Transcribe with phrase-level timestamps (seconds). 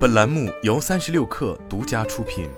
[0.00, 2.48] 本栏目由三十六氪独家出品。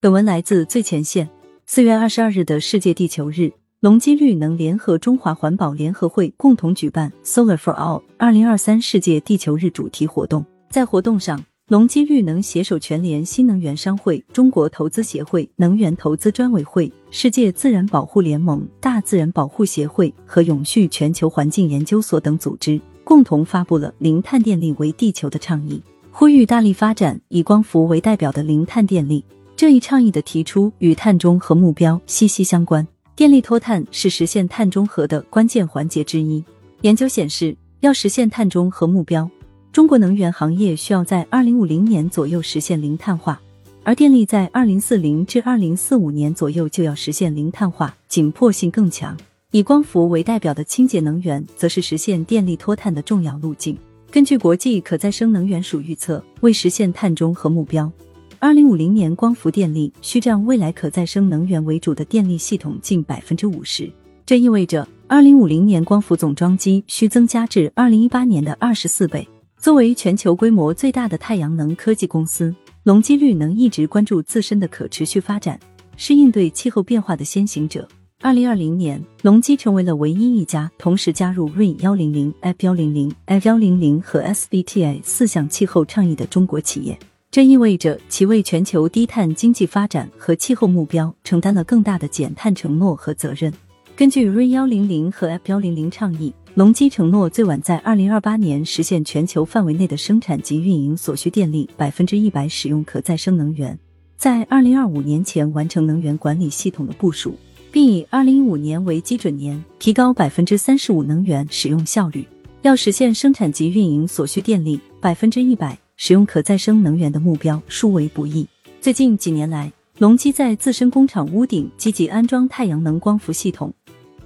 [0.00, 1.30] 本文来自最前线。
[1.66, 10.44] 四月二十二日的世界地球日，隆基绿能联合中华环保联合会共同举办 Solar for All 二零二三世界地球日主题活动。
[10.68, 22.80] 在活动上，隆基绿能携手全联新能源商会、中国投资协会、能源投资专委会、世界自然保护联盟、大自然保护协会和永续全球环境研究所等组织。
[23.06, 29.24] 共同发布了“零碳电力为地球”的倡议，呼吁大力发展以光伏为代表的零碳电力。
[29.54, 32.84] 这一倡议的提出与碳中和目标息息相关。
[33.14, 36.44] 电力脱碳是实现碳中和的关键环节之一。
[36.80, 39.30] 研究显示，要实现碳中和目标，
[39.70, 43.40] 中国能源行业需要在二零五零年左右实现零碳化，
[43.84, 49.16] 而电力在二零四零至二零四五年左右就要实现零碳化，紧迫性更强。
[49.56, 53.74] 以光伏为代表的清洁能源，则是实现电力脱碳的重要路径。
[54.10, 57.90] 根据国际可再生能源署预测，为实现碳中和目标，
[58.38, 63.90] 二零五零年光伏电力需占未来可再生能源为主的电力系统近百分之五十。
[64.26, 69.26] 这意味着，二零五零年光伏总装机需增加至二零一八年的二十四倍。
[69.56, 75.58] 作为全球规模最大的太阳能科技公司，隆基绿能一直关注自身的可持续发展，
[75.96, 77.88] 是应对气候变化的先行者。
[78.26, 86.98] 二零二零年，隆基成为了唯一一家同时加入 Rain 幺零零、F 幺零零、F 幺零零和 SBTi 四项气候倡议的中国企业。
[87.30, 93.52] 这意味着其为全球低碳经济发展和气候目标承担了更大的减碳承诺和责任。
[93.94, 103.78] 根据 Rain 幺零零和 F 幺零零倡议，隆基承诺最晚在二零二八年实现全球范围内的生产及运营所需电力百分之一百使用可再生能源，
[104.16, 107.36] 在二零二五年前完成能源管理系统的部署。
[107.76, 112.26] 并以二零一五年为基准年，提高百分之三十五能源使用效率。
[112.62, 118.46] 要实现生产及运营所需电力百分之一百使用可再生能源的目标，殊为不易。
[118.80, 123.70] 最近几年来，隆基在自身工厂屋顶积极安装太阳能光伏系统，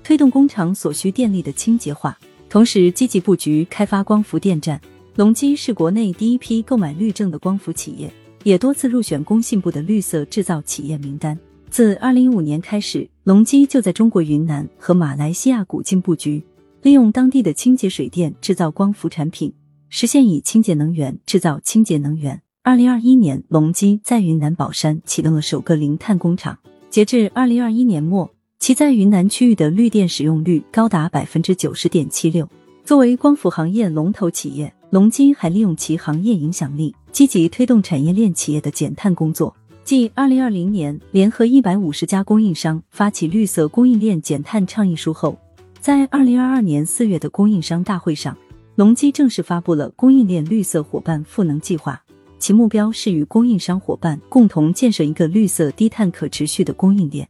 [0.04, 2.16] 推动工厂所需电力的清洁化，
[2.48, 4.80] 同时积极布局开发光伏电站。
[5.16, 8.12] 隆基是国内第一批购买绿证的光伏企业，
[8.44, 11.36] 也多次入选工信部的绿色制造企业名单。
[11.68, 16.42] 自二零一五年开始，隆基就在中国云南和马来西亚古晋布局，
[16.82, 19.54] 利用当地的清洁水电制造光伏产品，
[19.88, 22.42] 实现以清洁能源制造清洁能源。
[22.64, 26.58] 二零二一年，隆基在云南保山启动了首个零碳工厂。
[26.90, 32.48] 截至二零二一年末，其在云南区域的绿电使用率高达百分之九十点七六。
[32.82, 39.54] 作为光伏行业龙头企业，隆基还利用其行业影响力，积极推动产业链企业的减碳工作。
[39.84, 45.36] 继二零二零年联合一百五十家供应商发起绿色供应链减碳倡议书后，
[45.80, 48.36] 在二零二二年四月的供应商大会上，
[48.76, 52.00] 隆基正式发布了供应链绿色伙伴赋能计划。
[52.38, 57.28] 其目标是与供应商伙伴共同建设一个绿色低碳可持续的供应链。